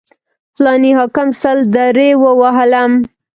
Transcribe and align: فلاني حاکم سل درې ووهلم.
فلاني 0.55 0.91
حاکم 0.97 1.27
سل 1.41 1.57
درې 1.75 2.09
ووهلم. 2.23 2.91